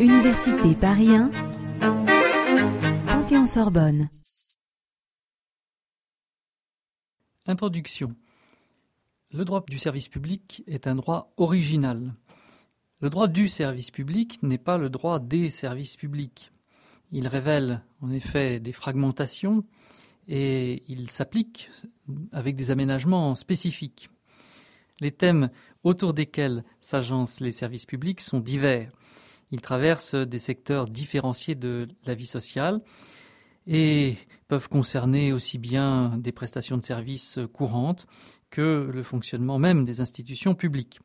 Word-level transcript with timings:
Université 0.00 0.74
Paris 0.80 1.08
1, 1.08 1.28
Panthéon-Sorbonne. 3.06 4.08
Introduction. 7.46 8.14
Le 9.32 9.44
droit 9.44 9.64
du 9.68 9.78
service 9.78 10.08
public 10.08 10.62
est 10.66 10.86
un 10.86 10.94
droit 10.94 11.32
original. 11.36 12.14
Le 13.00 13.10
droit 13.10 13.26
du 13.26 13.48
service 13.48 13.90
public 13.90 14.42
n'est 14.42 14.58
pas 14.58 14.78
le 14.78 14.90
droit 14.90 15.18
des 15.18 15.50
services 15.50 15.96
publics. 15.96 16.52
Il 17.10 17.26
révèle 17.28 17.82
en 18.00 18.10
effet 18.10 18.60
des 18.60 18.72
fragmentations 18.72 19.64
et 20.28 20.82
il 20.88 21.10
s'applique 21.10 21.70
avec 22.32 22.56
des 22.56 22.70
aménagements 22.70 23.34
spécifiques. 23.34 24.08
Les 25.00 25.10
thèmes 25.10 25.50
autour 25.82 26.14
desquels 26.14 26.64
s'agencent 26.80 27.40
les 27.40 27.52
services 27.52 27.86
publics 27.86 28.20
sont 28.20 28.40
divers. 28.40 28.92
Ils 29.50 29.60
traversent 29.60 30.14
des 30.14 30.38
secteurs 30.38 30.88
différenciés 30.88 31.54
de 31.54 31.88
la 32.04 32.14
vie 32.14 32.26
sociale 32.26 32.80
et 33.66 34.16
peuvent 34.48 34.68
concerner 34.68 35.32
aussi 35.32 35.58
bien 35.58 36.16
des 36.18 36.32
prestations 36.32 36.76
de 36.76 36.84
services 36.84 37.38
courantes 37.52 38.06
que 38.50 38.90
le 38.92 39.02
fonctionnement 39.02 39.58
même 39.58 39.84
des 39.84 40.00
institutions 40.00 40.54
publiques. 40.54 41.00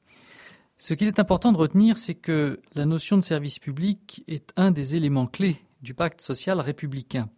Ce 0.77 0.93
qu'il 0.93 1.07
est 1.07 1.19
important 1.19 1.51
de 1.51 1.57
retenir, 1.57 1.97
c'est 1.97 2.15
que 2.15 2.61
la 2.75 2.85
notion 2.85 3.17
de 3.17 3.23
service 3.23 3.59
public 3.59 4.23
est 4.27 4.53
un 4.55 4.71
des 4.71 4.95
éléments 4.95 5.27
clés 5.27 5.57
du 5.81 5.93
pacte 5.93 6.21
social 6.21 6.59
républicain. 6.59 7.29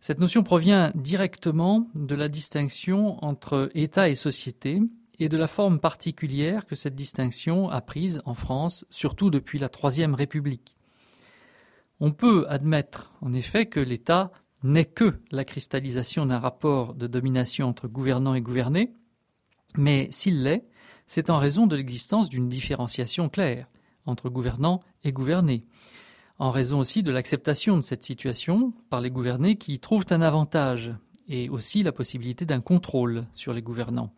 Cette 0.00 0.18
notion 0.18 0.42
provient 0.42 0.90
directement 0.96 1.86
de 1.94 2.14
la 2.16 2.28
distinction 2.28 3.22
entre 3.24 3.70
État 3.74 4.08
et 4.08 4.16
société 4.16 4.80
et 5.22 5.28
de 5.28 5.36
la 5.36 5.46
forme 5.46 5.78
particulière 5.78 6.66
que 6.66 6.74
cette 6.74 6.96
distinction 6.96 7.68
a 7.68 7.80
prise 7.80 8.22
en 8.24 8.34
France, 8.34 8.84
surtout 8.90 9.30
depuis 9.30 9.58
la 9.58 9.68
Troisième 9.68 10.14
République. 10.14 10.76
On 12.00 12.10
peut 12.10 12.44
admettre 12.48 13.12
en 13.20 13.32
effet 13.32 13.66
que 13.66 13.78
l'État 13.78 14.32
n'est 14.64 14.84
que 14.84 15.20
la 15.30 15.44
cristallisation 15.44 16.26
d'un 16.26 16.38
rapport 16.38 16.94
de 16.94 17.06
domination 17.06 17.68
entre 17.68 17.86
gouvernants 17.86 18.34
et 18.34 18.40
gouvernés, 18.40 18.92
mais 19.76 20.08
s'il 20.10 20.42
l'est, 20.42 20.64
c'est 21.06 21.30
en 21.30 21.38
raison 21.38 21.66
de 21.66 21.76
l'existence 21.76 22.28
d'une 22.28 22.48
différenciation 22.48 23.28
claire 23.28 23.68
entre 24.06 24.28
gouvernants 24.28 24.80
et 25.04 25.12
gouvernés, 25.12 25.64
en 26.40 26.50
raison 26.50 26.80
aussi 26.80 27.04
de 27.04 27.12
l'acceptation 27.12 27.76
de 27.76 27.82
cette 27.82 28.02
situation 28.02 28.72
par 28.90 29.00
les 29.00 29.10
gouvernés 29.10 29.56
qui 29.56 29.74
y 29.74 29.78
trouvent 29.78 30.06
un 30.10 30.22
avantage 30.22 30.92
et 31.28 31.48
aussi 31.48 31.84
la 31.84 31.92
possibilité 31.92 32.44
d'un 32.44 32.60
contrôle 32.60 33.26
sur 33.32 33.52
les 33.52 33.62
gouvernants. 33.62 34.12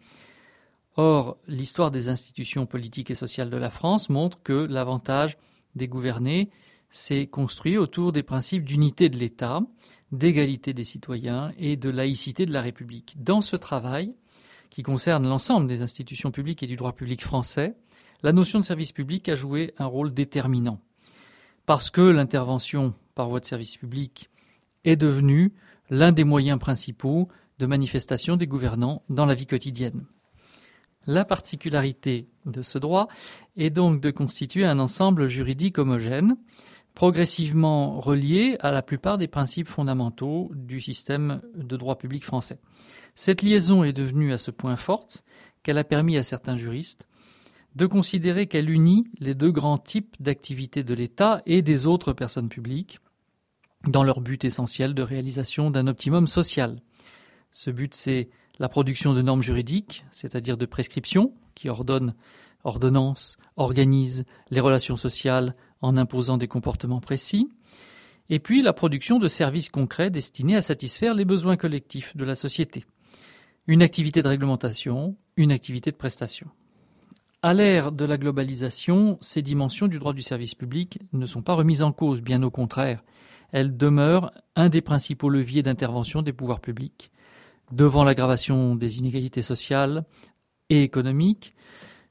Or, 0.96 1.36
l'histoire 1.48 1.90
des 1.90 2.08
institutions 2.08 2.66
politiques 2.66 3.10
et 3.10 3.14
sociales 3.14 3.50
de 3.50 3.56
la 3.56 3.70
France 3.70 4.08
montre 4.08 4.42
que 4.42 4.52
l'avantage 4.52 5.36
des 5.74 5.88
gouvernés 5.88 6.50
s'est 6.90 7.26
construit 7.26 7.76
autour 7.76 8.12
des 8.12 8.22
principes 8.22 8.64
d'unité 8.64 9.08
de 9.08 9.18
l'État, 9.18 9.60
d'égalité 10.12 10.72
des 10.72 10.84
citoyens 10.84 11.52
et 11.58 11.76
de 11.76 11.90
laïcité 11.90 12.46
de 12.46 12.52
la 12.52 12.62
République. 12.62 13.16
Dans 13.18 13.40
ce 13.40 13.56
travail, 13.56 14.14
qui 14.70 14.82
concerne 14.82 15.28
l'ensemble 15.28 15.66
des 15.66 15.82
institutions 15.82 16.30
publiques 16.30 16.62
et 16.62 16.68
du 16.68 16.76
droit 16.76 16.92
public 16.92 17.22
français, 17.22 17.74
la 18.22 18.32
notion 18.32 18.58
de 18.58 18.64
service 18.64 18.92
public 18.92 19.28
a 19.28 19.34
joué 19.34 19.74
un 19.78 19.86
rôle 19.86 20.14
déterminant 20.14 20.80
parce 21.66 21.90
que 21.90 22.00
l'intervention 22.00 22.94
par 23.14 23.28
voie 23.28 23.40
de 23.40 23.44
service 23.44 23.76
public 23.76 24.30
est 24.84 24.96
devenue 24.96 25.52
l'un 25.90 26.12
des 26.12 26.24
moyens 26.24 26.58
principaux 26.58 27.28
de 27.58 27.66
manifestation 27.66 28.36
des 28.36 28.46
gouvernants 28.46 29.02
dans 29.08 29.26
la 29.26 29.34
vie 29.34 29.46
quotidienne. 29.46 30.04
La 31.06 31.24
particularité 31.24 32.28
de 32.46 32.62
ce 32.62 32.78
droit 32.78 33.08
est 33.56 33.70
donc 33.70 34.00
de 34.00 34.10
constituer 34.10 34.64
un 34.64 34.78
ensemble 34.78 35.28
juridique 35.28 35.78
homogène, 35.78 36.36
progressivement 36.94 38.00
relié 38.00 38.56
à 38.60 38.70
la 38.70 38.82
plupart 38.82 39.18
des 39.18 39.28
principes 39.28 39.68
fondamentaux 39.68 40.50
du 40.54 40.80
système 40.80 41.42
de 41.56 41.76
droit 41.76 41.98
public 41.98 42.24
français. 42.24 42.58
Cette 43.14 43.42
liaison 43.42 43.84
est 43.84 43.92
devenue 43.92 44.32
à 44.32 44.38
ce 44.38 44.50
point 44.50 44.76
forte 44.76 45.24
qu'elle 45.62 45.78
a 45.78 45.84
permis 45.84 46.16
à 46.16 46.22
certains 46.22 46.56
juristes 46.56 47.06
de 47.74 47.86
considérer 47.86 48.46
qu'elle 48.46 48.70
unit 48.70 49.06
les 49.18 49.34
deux 49.34 49.50
grands 49.50 49.78
types 49.78 50.14
d'activités 50.20 50.84
de 50.84 50.94
l'État 50.94 51.42
et 51.44 51.62
des 51.62 51.86
autres 51.86 52.12
personnes 52.12 52.48
publiques 52.48 53.00
dans 53.86 54.04
leur 54.04 54.20
but 54.20 54.44
essentiel 54.44 54.94
de 54.94 55.02
réalisation 55.02 55.70
d'un 55.70 55.86
optimum 55.88 56.26
social. 56.26 56.80
Ce 57.50 57.70
but, 57.70 57.94
c'est 57.94 58.30
la 58.58 58.68
production 58.68 59.12
de 59.14 59.22
normes 59.22 59.42
juridiques, 59.42 60.04
c'est-à-dire 60.10 60.56
de 60.56 60.66
prescriptions 60.66 61.34
qui 61.54 61.68
ordonnent, 61.68 62.14
ordonnances, 62.64 63.36
organisent 63.56 64.24
les 64.50 64.60
relations 64.60 64.96
sociales 64.96 65.54
en 65.82 65.96
imposant 65.96 66.38
des 66.38 66.48
comportements 66.48 67.00
précis, 67.00 67.48
et 68.30 68.38
puis 68.38 68.62
la 68.62 68.72
production 68.72 69.18
de 69.18 69.28
services 69.28 69.68
concrets 69.68 70.10
destinés 70.10 70.56
à 70.56 70.62
satisfaire 70.62 71.14
les 71.14 71.24
besoins 71.24 71.56
collectifs 71.56 72.16
de 72.16 72.24
la 72.24 72.34
société. 72.34 72.84
Une 73.66 73.82
activité 73.82 74.22
de 74.22 74.28
réglementation, 74.28 75.16
une 75.36 75.52
activité 75.52 75.90
de 75.90 75.96
prestation. 75.96 76.48
À 77.42 77.52
l'ère 77.52 77.92
de 77.92 78.06
la 78.06 78.16
globalisation, 78.16 79.18
ces 79.20 79.42
dimensions 79.42 79.88
du 79.88 79.98
droit 79.98 80.14
du 80.14 80.22
service 80.22 80.54
public 80.54 80.98
ne 81.12 81.26
sont 81.26 81.42
pas 81.42 81.52
remises 81.52 81.82
en 81.82 81.92
cause, 81.92 82.22
bien 82.22 82.42
au 82.42 82.50
contraire. 82.50 83.04
Elles 83.52 83.76
demeurent 83.76 84.30
un 84.56 84.70
des 84.70 84.80
principaux 84.80 85.28
leviers 85.28 85.62
d'intervention 85.62 86.22
des 86.22 86.32
pouvoirs 86.32 86.60
publics 86.60 87.10
devant 87.72 88.04
l'aggravation 88.04 88.74
des 88.76 88.98
inégalités 88.98 89.42
sociales 89.42 90.04
et 90.70 90.82
économiques, 90.82 91.54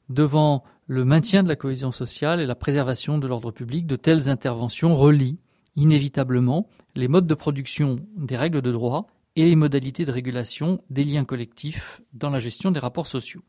devant 0.10 0.64
le 0.88 1.06
maintien 1.06 1.44
de 1.44 1.48
la 1.48 1.56
cohésion 1.56 1.92
sociale 1.92 2.40
et 2.40 2.46
la 2.46 2.56
préservation 2.56 3.18
de 3.18 3.28
l'ordre 3.28 3.52
public, 3.52 3.88
de 3.88 3.96
telles 3.96 4.30
interventions 4.30 4.96
relient 4.96 5.40
inévitablement 5.76 6.68
les 6.96 7.08
modes 7.08 7.28
de 7.28 7.34
production 7.34 8.00
des 8.16 8.38
règles 8.38 8.62
de 8.62 8.72
droit 8.72 9.08
et 9.36 9.46
les 9.46 9.56
modalités 9.56 10.06
de 10.06 10.12
régulation 10.12 10.84
des 10.90 11.04
liens 11.04 11.26
collectifs 11.26 12.02
dans 12.14 12.30
la 12.30 12.40
gestion 12.40 12.72
des 12.72 12.80
rapports 12.80 13.08
sociaux. 13.08 13.44